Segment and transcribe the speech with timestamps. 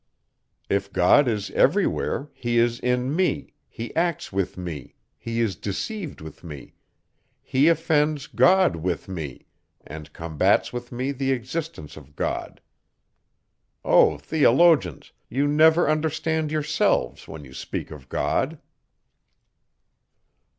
[0.67, 5.55] If God is every where, he is in me, he acts with me, he is
[5.55, 6.73] deceived with me,
[7.39, 9.45] he offends God with me,
[9.85, 12.61] and combats with me the existence of God!
[13.85, 15.11] O theologians!
[15.29, 18.57] you never understand yourselves, when you speak of God.